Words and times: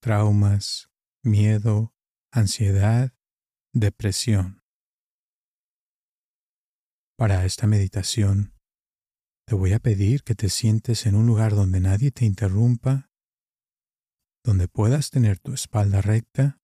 traumas, 0.00 0.90
miedo, 1.22 1.94
ansiedad, 2.30 3.12
depresión. 3.72 4.62
Para 7.16 7.44
esta 7.44 7.66
meditación, 7.66 8.54
te 9.46 9.54
voy 9.54 9.72
a 9.72 9.80
pedir 9.80 10.22
que 10.22 10.34
te 10.34 10.48
sientes 10.48 11.06
en 11.06 11.14
un 11.14 11.26
lugar 11.26 11.54
donde 11.54 11.80
nadie 11.80 12.10
te 12.10 12.24
interrumpa, 12.24 13.10
donde 14.44 14.68
puedas 14.68 15.10
tener 15.10 15.38
tu 15.38 15.52
espalda 15.52 16.00
recta, 16.00 16.60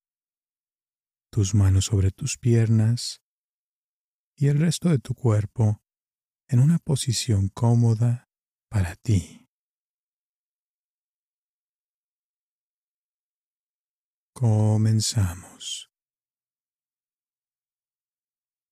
tus 1.30 1.54
manos 1.54 1.86
sobre 1.86 2.12
tus 2.12 2.38
piernas 2.38 3.22
y 4.36 4.48
el 4.48 4.58
resto 4.58 4.88
de 4.90 4.98
tu 4.98 5.14
cuerpo 5.14 5.82
en 6.48 6.60
una 6.60 6.78
posición 6.78 7.48
cómoda 7.48 8.30
para 8.68 8.94
ti. 8.96 9.43
Comenzamos. 14.34 15.92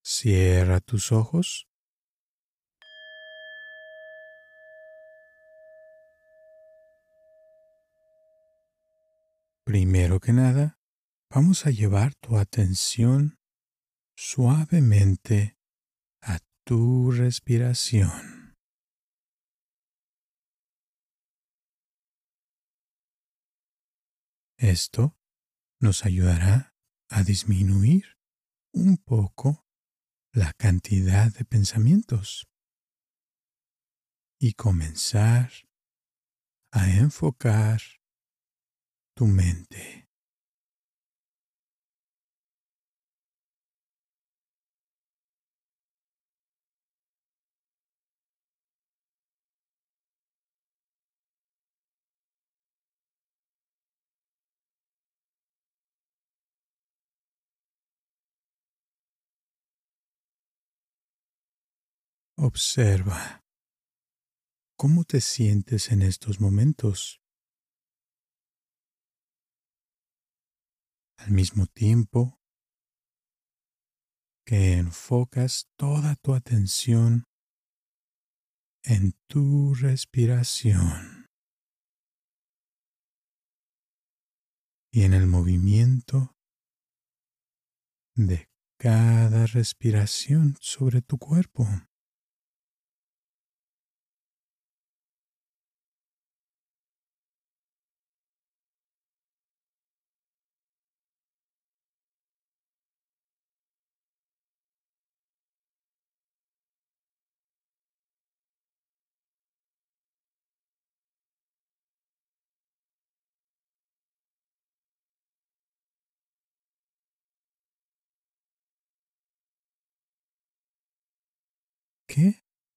Cierra 0.05 0.81
tus 0.81 1.13
ojos. 1.13 1.69
Primero 9.65 10.19
que 10.19 10.33
nada, 10.33 10.81
vamos 11.31 11.65
a 11.65 11.71
llevar 11.71 12.17
tu 12.17 12.37
atención 12.37 13.39
suavemente 14.17 15.57
a 16.23 16.41
tu 16.65 17.13
respiración. 17.13 18.57
Esto 24.59 25.17
nos 25.83 26.05
ayudará 26.05 26.75
a 27.09 27.25
disminuir 27.25 28.17
un 28.73 28.97
poco 28.97 29.67
la 30.33 30.53
cantidad 30.53 31.33
de 31.33 31.45
pensamientos 31.45 32.49
y 34.39 34.55
comenzar 34.55 35.51
a 36.73 36.89
enfocar 36.89 37.83
tu 39.15 39.27
mente. 39.27 40.02
Observa 62.45 63.45
cómo 64.77 65.05
te 65.05 65.21
sientes 65.21 65.93
en 65.93 66.03
estos 66.03 66.41
momentos. 66.41 67.23
Al 71.19 71.31
mismo 71.31 71.67
tiempo 71.69 72.41
que 74.45 74.73
enfocas 74.73 75.71
toda 75.77 76.17
tu 76.17 76.35
atención 76.35 77.29
en 78.83 79.13
tu 79.29 79.75
respiración 79.75 81.29
y 84.91 85.05
en 85.05 85.15
el 85.15 85.29
movimiento 85.29 86.35
de 88.17 88.51
cada 88.81 89.47
respiración 89.47 90.57
sobre 90.61 91.03
tu 91.03 91.19
cuerpo. 91.19 91.69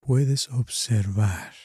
Puedes 0.05 0.49
observar? 0.49 1.55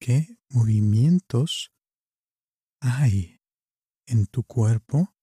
¿Qué 0.00 0.38
movimientos 0.48 1.72
hay 2.80 3.42
en 4.06 4.26
tu 4.26 4.44
cuerpo 4.44 5.14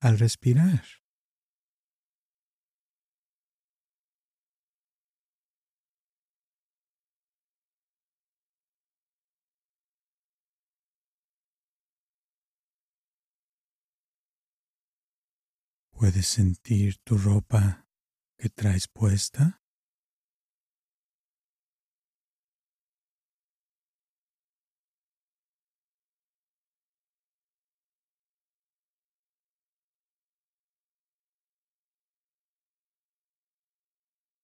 al 0.00 0.18
respirar? 0.18 1.03
¿Puedes 16.04 16.26
sentir 16.26 16.98
tu 16.98 17.16
ropa 17.16 17.88
que 18.36 18.50
traes 18.50 18.88
puesta? 18.88 19.62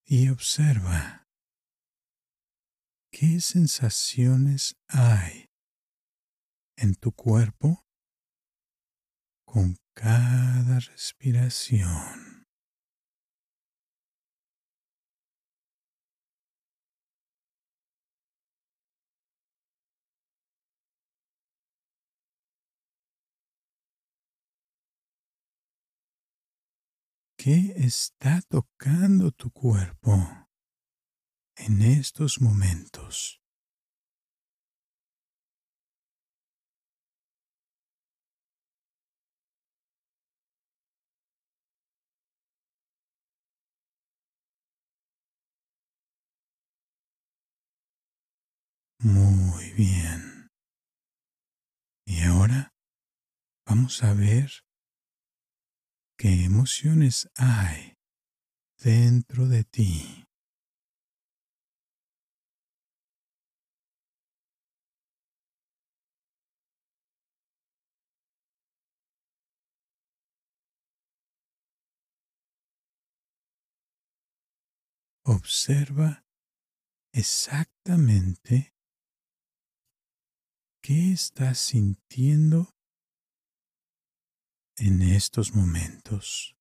Y 0.07 0.31
observa 0.31 1.29
qué 3.13 3.39
sensaciones 3.43 4.79
hay 4.89 5.51
en 6.79 6.95
tu 6.95 7.13
cuerpo 7.13 7.85
con 9.53 9.77
cada 9.95 10.79
respiración. 10.79 12.47
¿Qué 27.37 27.73
está 27.77 28.43
tocando 28.43 29.33
tu 29.33 29.51
cuerpo 29.51 30.47
en 31.57 31.83
estos 31.83 32.41
momentos? 32.41 33.40
Muy 49.03 49.73
bien. 49.73 50.51
Y 52.05 52.21
ahora 52.25 52.75
vamos 53.67 54.03
a 54.03 54.13
ver 54.13 54.51
qué 56.19 56.45
emociones 56.45 57.31
hay 57.35 57.97
dentro 58.79 59.49
de 59.49 59.65
ti. 59.65 60.27
Observa 75.25 76.27
exactamente 77.15 78.75
qué 80.83 81.13
estás 81.13 81.59
sintiendo 81.59 82.75
en 84.77 85.03
estos 85.03 85.55
momentos. 85.55 86.57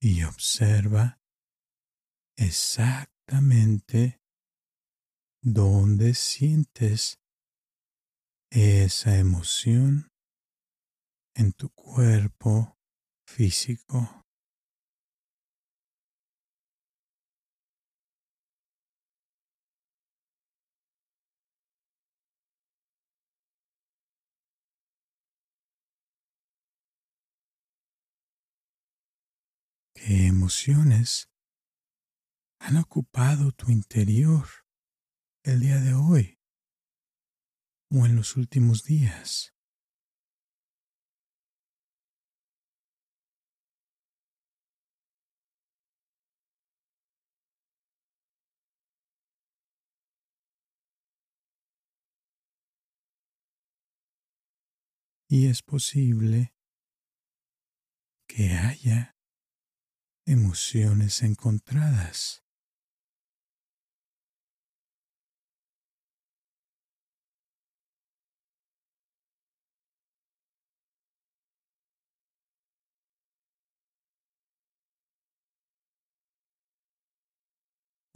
Y 0.00 0.22
observa 0.24 1.18
exactamente 2.36 4.20
dónde 5.42 6.14
sientes 6.14 7.23
esa 8.54 9.18
emoción 9.18 10.12
en 11.34 11.52
tu 11.52 11.70
cuerpo 11.70 12.78
físico. 13.26 14.22
¿Qué 29.96 30.26
emociones 30.28 31.28
han 32.60 32.76
ocupado 32.76 33.50
tu 33.50 33.72
interior 33.72 34.46
el 35.42 35.60
día 35.60 35.80
de 35.80 35.94
hoy 35.94 36.38
o 37.90 38.06
en 38.06 38.16
los 38.16 38.36
últimos 38.36 38.84
días? 38.84 39.54
y 55.34 55.48
es 55.48 55.62
posible 55.62 56.54
que 58.28 58.50
haya 58.50 59.16
emociones 60.26 61.22
encontradas. 61.22 62.43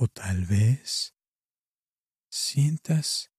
O 0.01 0.07
tal 0.07 0.45
vez 0.45 1.13
sientas 2.31 3.33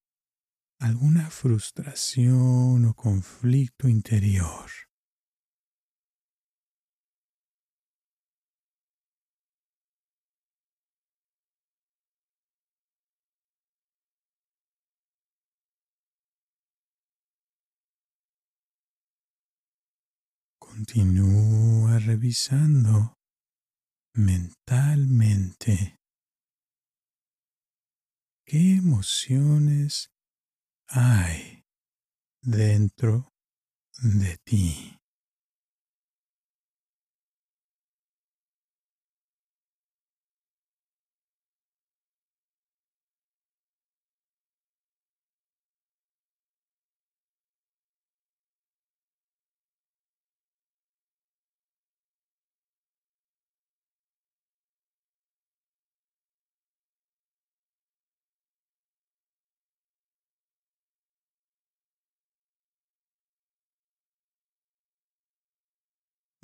alguna 0.77 1.29
frustración 1.29 2.83
o 2.83 2.94
conflicto 2.94 3.88
interior. 3.88 4.69
Continúa 20.59 22.00
revisando 22.00 23.13
mentalmente 24.13 25.99
qué 28.50 28.78
emociones 28.78 30.12
hay 30.88 31.63
dentro 32.42 33.31
de 34.01 34.38
ti. 34.44 34.99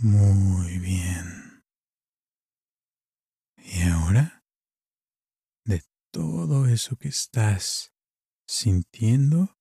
Muy 0.06 0.78
bien. 0.78 1.66
Y 3.58 3.82
ahora, 3.90 4.46
de 5.66 5.82
todo 6.12 6.68
eso 6.68 6.96
que 6.96 7.08
estás 7.08 7.92
sintiendo, 8.48 9.58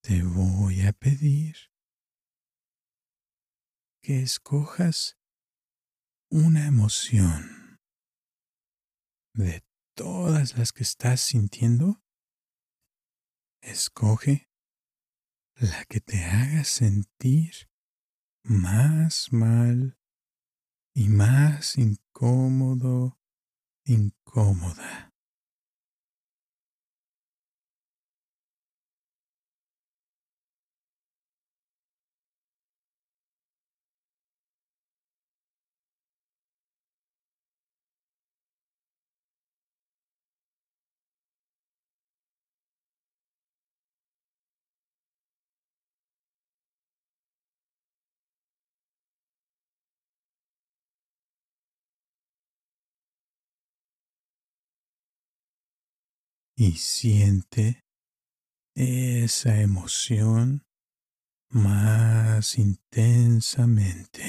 te 0.00 0.22
voy 0.22 0.82
a 0.82 0.92
pedir 0.92 1.56
que 4.00 4.22
escojas 4.22 5.18
una 6.30 6.68
emoción 6.68 7.80
de 9.34 9.64
todas 9.96 10.56
las 10.56 10.72
que 10.72 10.84
estás 10.84 11.20
sintiendo. 11.20 12.00
Escoge 13.60 14.48
la 15.56 15.84
que 15.86 16.00
te 16.00 16.22
haga 16.22 16.62
sentir 16.62 17.67
más 18.48 19.30
mal 19.30 19.98
y 20.94 21.08
más 21.08 21.76
incómodo, 21.76 23.18
incómoda. 23.84 25.07
Y 56.60 56.72
siente 56.72 57.84
esa 58.74 59.60
emoción 59.60 60.66
más 61.50 62.58
intensamente. 62.58 64.27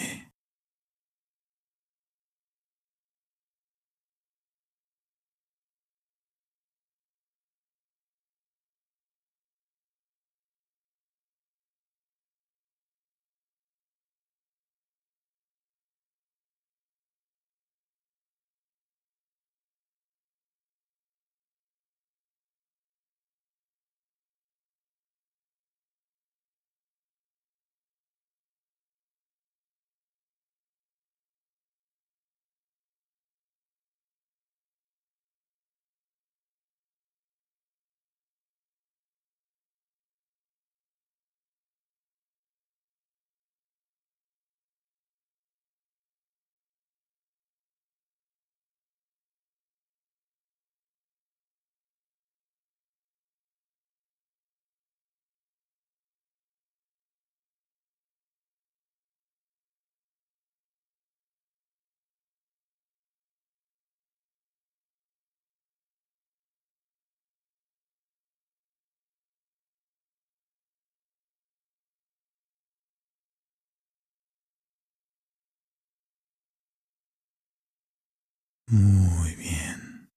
Muy 78.72 79.36
bien. 79.36 80.12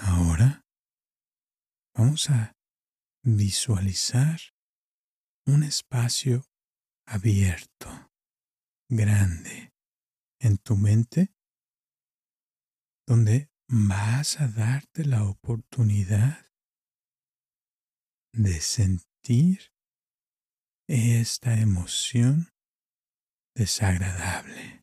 Ahora 0.00 0.66
vamos 1.94 2.28
a 2.28 2.56
visualizar 3.22 4.40
un 5.46 5.62
espacio 5.62 6.44
abierto, 7.06 8.10
grande, 8.90 9.72
en 10.40 10.58
tu 10.58 10.76
mente, 10.76 11.32
donde 13.06 13.48
vas 13.68 14.40
a 14.40 14.48
darte 14.48 15.04
la 15.04 15.22
oportunidad 15.22 16.50
de 18.32 18.60
sentir 18.60 19.72
esta 20.88 21.60
emoción 21.60 22.48
desagradable. 23.54 24.77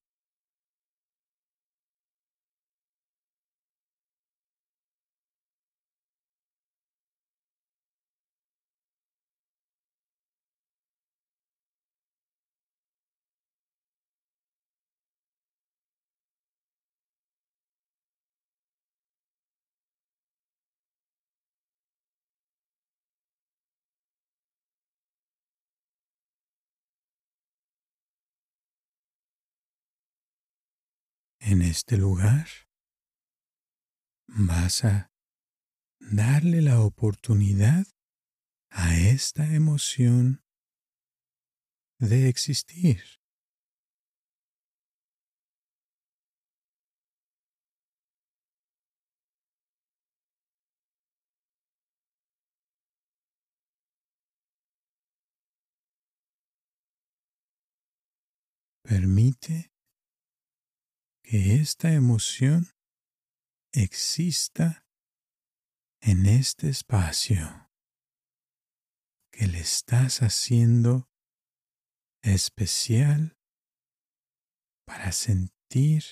En 31.45 31.61
este 31.61 31.97
lugar, 31.97 32.47
vas 34.27 34.83
a 34.83 35.11
darle 35.99 36.63
la 36.63 36.81
oportunidad 36.81 37.85
a 38.71 38.97
esta 38.97 39.53
emoción 39.53 40.43
de 41.99 42.29
existir. 42.29 43.03
Permite 58.81 59.74
que 61.25 61.55
esta 61.55 61.91
emoción 61.91 62.67
exista 63.73 64.85
en 65.99 66.27
este 66.27 66.69
espacio 66.69 67.71
que 69.31 69.47
le 69.47 69.59
estás 69.59 70.21
haciendo 70.21 71.09
especial 72.21 73.39
para 74.85 75.11
sentir 75.11 76.03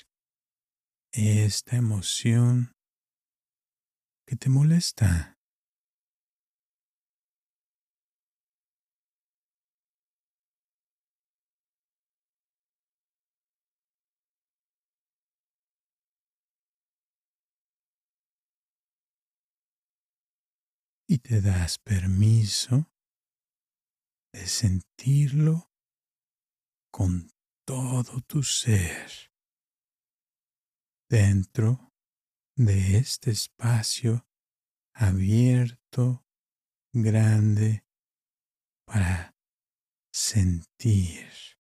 esta 1.12 1.76
emoción 1.76 2.76
que 4.26 4.36
te 4.36 4.50
molesta. 4.50 5.33
Y 21.14 21.20
te 21.20 21.42
das 21.42 21.78
permiso 21.78 22.92
de 24.34 24.48
sentirlo 24.48 25.72
con 26.92 27.30
todo 27.68 28.22
tu 28.22 28.42
ser 28.42 29.32
dentro 31.08 31.94
de 32.58 32.98
este 32.98 33.30
espacio 33.30 34.28
abierto, 34.96 36.26
grande, 36.92 37.86
para 38.88 39.36
sentir. 40.12 41.53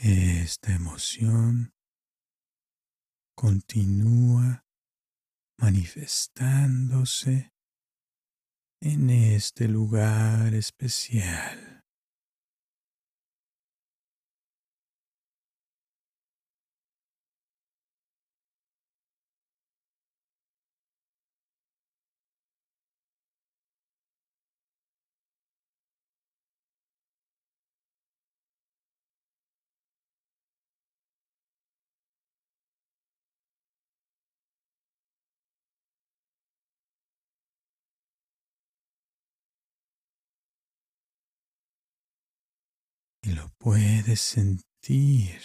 Esta 0.00 0.72
emoción 0.72 1.74
continúa 3.34 4.64
manifestándose 5.58 7.52
en 8.80 9.10
este 9.10 9.66
lugar 9.66 10.54
especial. 10.54 11.67
Puedes 43.68 44.22
sentir 44.22 45.42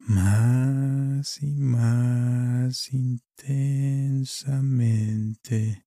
más 0.00 1.40
y 1.40 1.54
más 1.54 2.92
intensamente. 2.92 5.84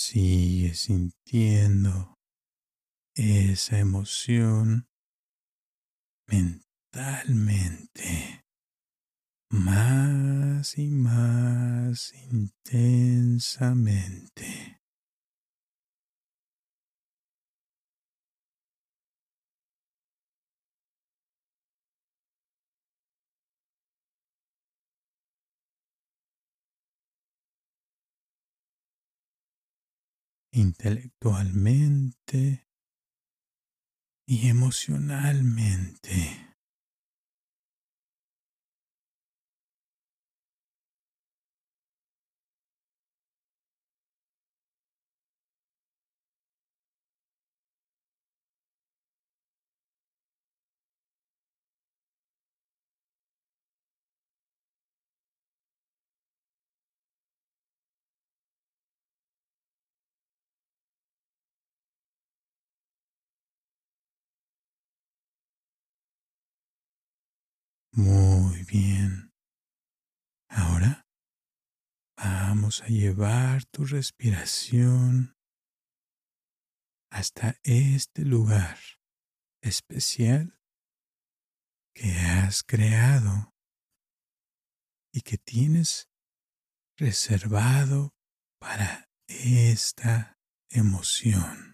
Sigue 0.00 0.74
sintiendo 0.74 2.20
esa 3.16 3.80
emoción 3.80 4.88
mentalmente 6.28 8.44
más 9.50 10.78
y 10.78 10.90
más 10.90 12.12
intensamente. 12.30 14.77
Intelectualmente 30.58 32.66
y 34.26 34.48
emocionalmente. 34.48 36.47
Muy 67.98 68.62
bien. 68.62 69.32
Ahora 70.48 71.08
vamos 72.16 72.80
a 72.82 72.86
llevar 72.86 73.64
tu 73.64 73.86
respiración 73.86 75.36
hasta 77.10 77.58
este 77.64 78.24
lugar 78.24 78.78
especial 79.64 80.60
que 81.92 82.12
has 82.12 82.62
creado 82.62 83.52
y 85.12 85.22
que 85.22 85.36
tienes 85.36 86.08
reservado 86.96 88.14
para 88.60 89.10
esta 89.26 90.38
emoción. 90.70 91.67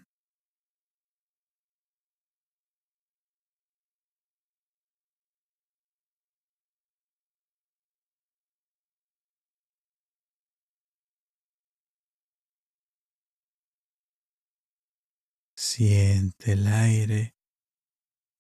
Siente 15.77 16.53
el 16.53 16.69
aire 16.69 17.35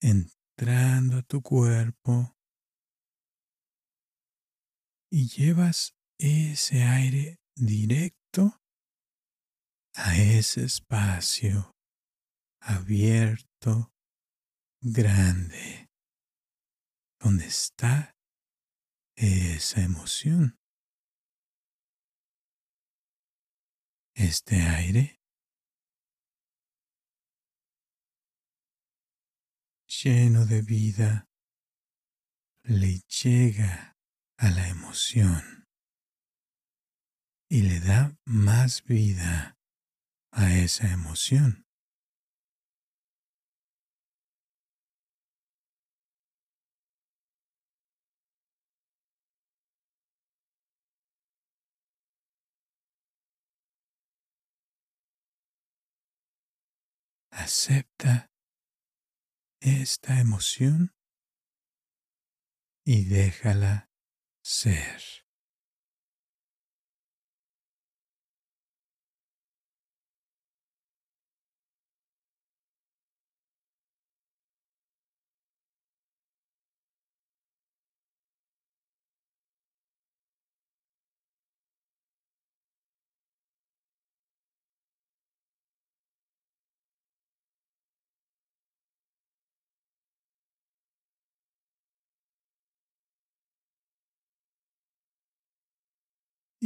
entrando 0.00 1.18
a 1.18 1.22
tu 1.22 1.42
cuerpo 1.42 2.38
y 5.10 5.26
llevas 5.26 5.96
ese 6.16 6.84
aire 6.84 7.40
directo 7.56 8.62
a 9.96 10.16
ese 10.16 10.62
espacio 10.62 11.74
abierto, 12.60 13.92
grande, 14.80 15.90
donde 17.18 17.46
está 17.46 18.16
esa 19.16 19.80
emoción. 19.80 20.60
Este 24.14 24.62
aire 24.62 25.23
lleno 30.04 30.44
de 30.44 30.60
vida 30.60 31.30
le 32.64 33.00
llega 33.22 33.96
a 34.36 34.50
la 34.50 34.68
emoción 34.68 35.66
y 37.48 37.62
le 37.62 37.80
da 37.80 38.14
más 38.26 38.84
vida 38.84 39.58
a 40.30 40.52
esa 40.52 40.92
emoción. 40.92 41.64
Acepta 57.30 58.33
esta 59.64 60.20
emoción 60.20 60.94
y 62.84 63.04
déjala 63.06 63.90
ser. 64.42 65.23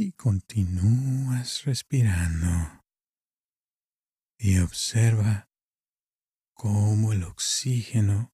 Y 0.01 0.13
continúas 0.13 1.65
respirando 1.65 2.85
y 4.37 4.59
observa 4.59 5.49
cómo 6.53 7.11
el 7.11 7.25
oxígeno 7.25 8.33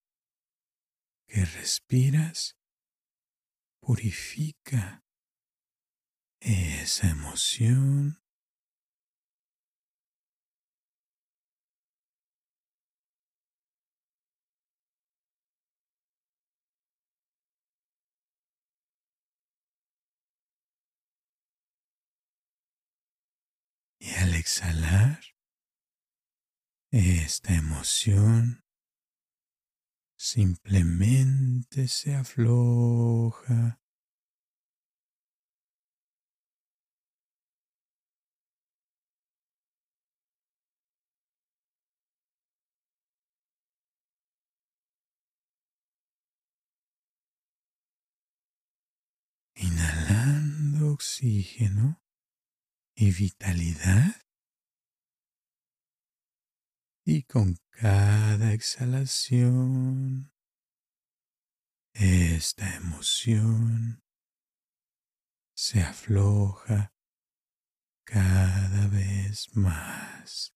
que 1.26 1.44
respiras 1.44 2.56
purifica 3.80 5.04
esa 6.40 7.10
emoción 7.10 8.22
al 24.26 24.34
exhalar 24.34 25.20
esta 26.90 27.54
emoción, 27.54 28.64
simplemente 30.18 31.88
se 31.88 32.16
afloja. 32.16 33.80
Inhalando 49.56 50.94
oxígeno 50.94 52.05
y 52.96 53.12
vitalidad. 53.12 54.16
Y 57.04 57.24
con 57.24 57.58
cada 57.70 58.54
exhalación, 58.54 60.32
esta 61.94 62.76
emoción 62.76 64.04
se 65.54 65.82
afloja 65.82 66.94
cada 68.06 68.88
vez 68.88 69.56
más. 69.56 70.55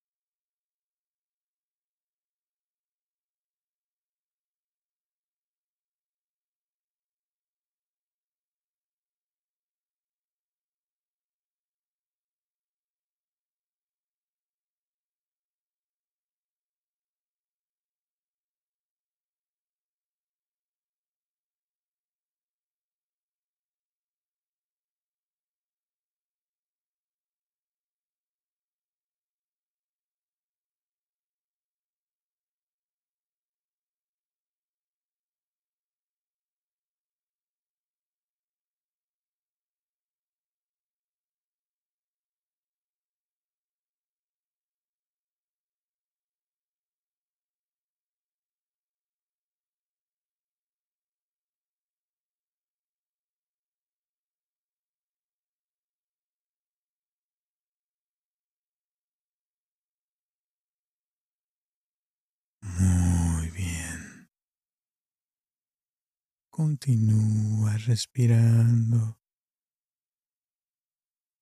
Continúa 66.59 67.77
respirando. 67.77 69.17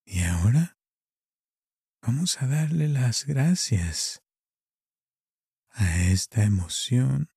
Y 0.05 0.21
ahora 0.21 0.77
vamos 2.03 2.39
a 2.39 2.45
darle 2.45 2.87
las 2.87 3.25
gracias 3.25 4.23
a 5.71 6.03
esta 6.03 6.43
emoción 6.43 7.31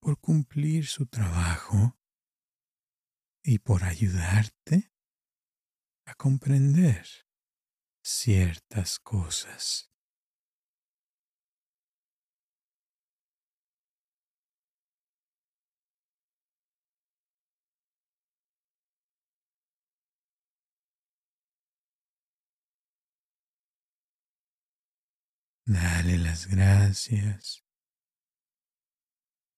por 0.00 0.18
cumplir 0.18 0.88
su 0.88 1.06
trabajo 1.06 1.96
y 3.44 3.60
por 3.60 3.84
ayudarte 3.84 4.92
a 6.06 6.16
comprender 6.16 7.06
ciertas 8.02 8.98
cosas. 8.98 9.92
Dale 25.68 26.16
las 26.16 26.46
gracias 26.46 27.64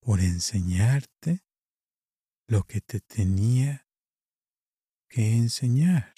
por 0.00 0.20
enseñarte 0.20 1.44
lo 2.46 2.62
que 2.64 2.80
te 2.80 3.00
tenía 3.00 3.86
que 5.10 5.36
enseñar. 5.36 6.14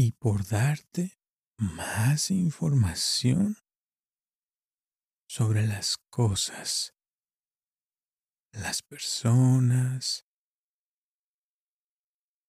y 0.00 0.12
por 0.12 0.46
darte 0.46 1.18
más 1.56 2.30
información 2.30 3.56
sobre 5.28 5.66
las 5.66 5.98
cosas, 6.10 6.94
las 8.50 8.82
personas 8.82 10.24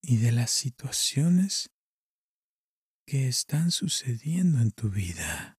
y 0.02 0.18
de 0.18 0.32
las 0.32 0.52
situaciones 0.52 1.72
que 3.06 3.28
están 3.28 3.72
sucediendo 3.72 4.60
en 4.60 4.72
tu 4.72 4.89
vida. 4.89 5.59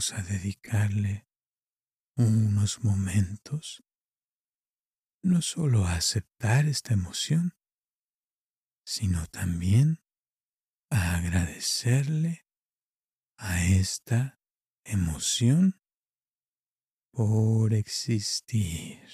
A 0.00 0.22
dedicarle 0.22 1.28
unos 2.16 2.82
momentos 2.82 3.84
no 5.22 5.42
solo 5.42 5.84
a 5.84 5.96
aceptar 5.96 6.64
esta 6.64 6.94
emoción, 6.94 7.54
sino 8.82 9.26
también 9.26 10.02
a 10.88 11.16
agradecerle 11.16 12.46
a 13.36 13.62
esta 13.62 14.40
emoción 14.84 15.82
por 17.12 17.74
existir. 17.74 19.06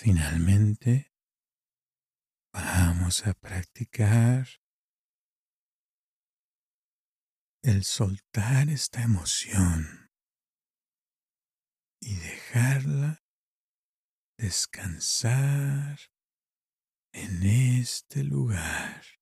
Finalmente, 0.00 1.12
vamos 2.52 3.26
a 3.26 3.34
practicar 3.34 4.46
el 7.64 7.82
soltar 7.82 8.68
esta 8.68 9.02
emoción 9.02 10.12
y 12.00 12.14
dejarla 12.14 13.24
descansar 14.38 15.98
en 17.12 17.42
este 17.42 18.22
lugar. 18.22 19.17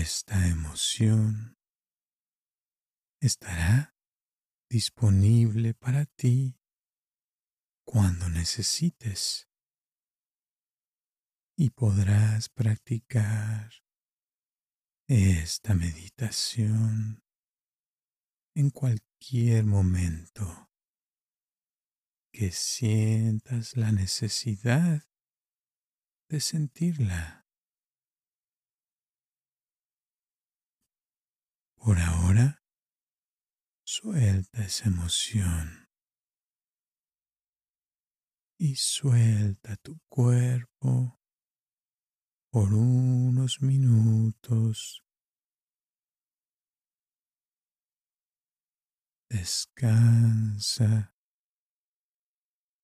Esta 0.00 0.48
emoción 0.48 1.58
estará 3.20 3.94
disponible 4.70 5.74
para 5.74 6.06
ti 6.06 6.58
cuando 7.84 8.30
necesites 8.30 9.50
y 11.54 11.68
podrás 11.68 12.48
practicar 12.48 13.74
esta 15.06 15.74
meditación 15.74 17.22
en 18.54 18.70
cualquier 18.70 19.66
momento 19.66 20.70
que 22.32 22.52
sientas 22.52 23.76
la 23.76 23.92
necesidad 23.92 25.06
de 26.30 26.40
sentirla. 26.40 27.39
Por 31.82 31.98
ahora, 31.98 32.62
suelta 33.86 34.62
esa 34.62 34.88
emoción 34.88 35.88
y 38.58 38.76
suelta 38.76 39.76
tu 39.76 39.98
cuerpo 40.10 41.18
por 42.50 42.74
unos 42.74 43.62
minutos. 43.62 45.02
Descansa 49.30 51.14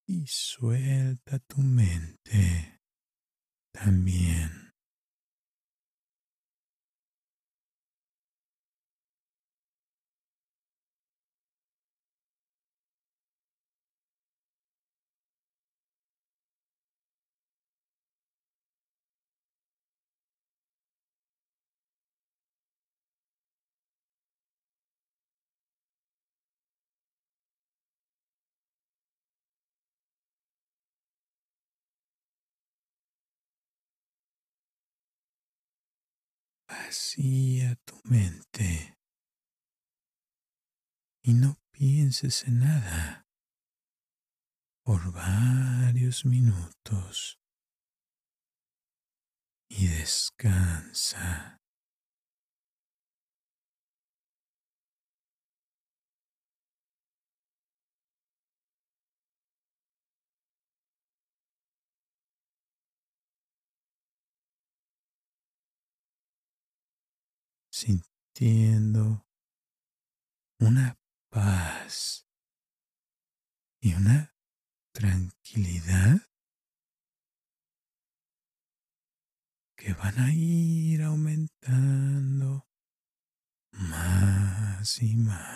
y 0.07 0.27
suelta 0.27 1.39
tu 1.41 1.59
mente 1.59 2.81
también. 3.73 4.66
Vacía 36.77 37.77
tu 37.85 38.01
mente. 38.05 38.99
Y 41.23 41.35
no 41.35 41.59
pienses 41.71 42.45
en 42.45 42.61
nada. 42.61 43.27
Por 44.85 45.13
varios 45.13 46.25
minutos. 46.25 47.41
Y 49.69 49.89
descansa. 49.89 51.56
Sintiendo 67.77 69.27
una 70.59 70.99
paz 71.29 72.27
y 73.81 73.93
una 73.93 74.35
tranquilidad 74.93 76.23
que 79.77 79.93
van 79.93 80.19
a 80.19 80.33
ir 80.33 81.03
aumentando 81.03 82.67
más 83.73 85.03
y 85.03 85.17
más. 85.17 85.56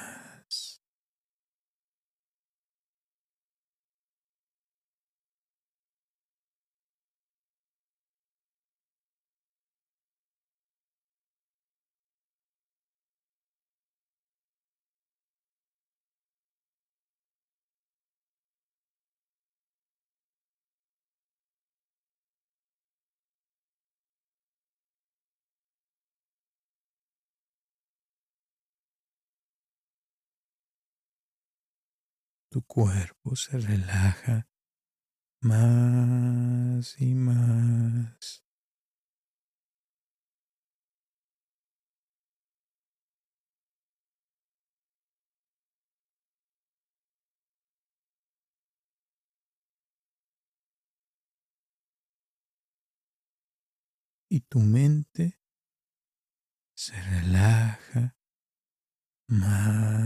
Tu 32.51 32.63
cuerpo 32.63 33.37
se 33.37 33.59
relaja 33.59 34.49
más 35.41 37.01
y 37.01 37.15
más. 37.15 38.45
Y 54.29 54.41
tu 54.43 54.61
mente 54.61 55.41
se 56.75 57.01
relaja 57.01 58.17
más 59.29 60.00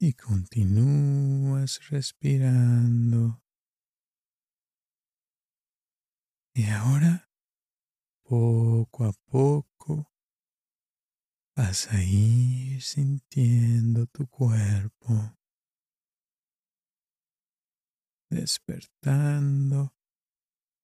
Y 0.00 0.12
continúas 0.12 1.88
respirando. 1.88 3.42
Y 6.54 6.66
ahora, 6.66 7.28
poco 8.22 9.06
a 9.06 9.12
poco, 9.12 10.12
vas 11.56 11.90
a 11.92 12.00
ir 12.00 12.80
sintiendo 12.80 14.06
tu 14.06 14.28
cuerpo, 14.28 15.36
despertando 18.30 19.96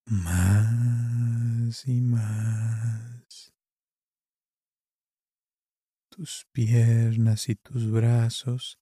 más 0.07 1.87
y 1.87 2.00
más. 2.00 3.55
Tus 6.09 6.46
piernas 6.53 7.48
y 7.48 7.55
tus 7.55 7.88
brazos 7.90 8.81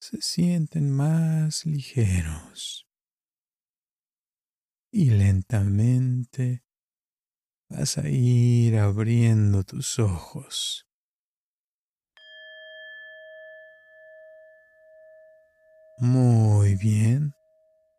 se 0.00 0.20
sienten 0.22 0.90
más 0.90 1.66
ligeros 1.66 2.88
y 4.90 5.10
lentamente 5.10 6.64
vas 7.68 7.98
a 7.98 8.08
ir 8.08 8.76
abriendo 8.78 9.62
tus 9.62 9.98
ojos. 9.98 10.86
Muy 15.98 16.76
bien 16.76 17.34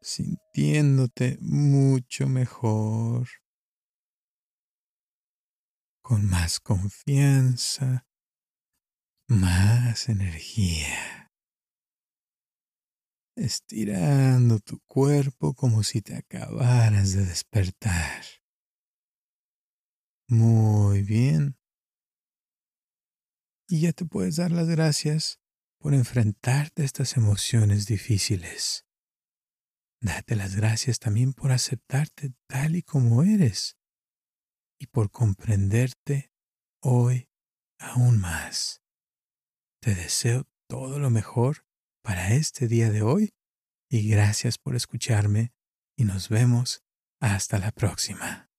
sintiéndote 0.02 1.38
mucho 1.40 2.28
mejor, 2.28 3.28
con 6.02 6.26
más 6.28 6.60
confianza, 6.60 8.08
más 9.28 10.10
energía. 10.10 11.21
Estirando 13.44 14.60
tu 14.60 14.80
cuerpo 14.82 15.54
como 15.54 15.84
si 15.84 16.02
te 16.02 16.16
acabaras 16.16 17.14
de 17.14 17.26
despertar. 17.26 18.24
Muy 20.28 21.02
bien. 21.02 21.58
Y 23.68 23.82
ya 23.82 23.94
te 23.94 24.06
puedes 24.06 24.38
dar 24.38 24.52
las 24.52 24.68
gracias 24.68 25.40
por 25.80 25.94
enfrentarte 25.94 26.84
a 26.84 26.86
estas 26.86 27.18
emociones 27.18 27.86
difíciles. 27.88 28.86
Date 30.02 30.36
las 30.36 30.56
gracias 30.56 31.00
también 31.00 31.34
por 31.34 31.52
aceptarte 31.52 32.34
tal 32.48 32.76
y 32.76 32.84
como 32.84 33.24
eres 33.24 33.78
y 34.80 34.88
por 34.88 35.12
comprenderte 35.12 36.32
hoy 36.82 37.30
aún 37.78 38.20
más. 38.20 38.82
Te 39.80 39.94
deseo 39.94 40.48
todo 40.68 40.98
lo 41.00 41.10
mejor 41.10 41.66
para 42.02 42.34
este 42.34 42.68
día 42.68 42.90
de 42.90 43.02
hoy 43.02 43.34
y 43.90 44.10
gracias 44.10 44.58
por 44.58 44.76
escucharme 44.76 45.54
y 45.96 46.06
nos 46.06 46.30
vemos 46.30 46.84
hasta 47.20 47.60
la 47.60 47.72
próxima. 47.72 48.51